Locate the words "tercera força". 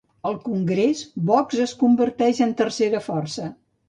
2.63-3.47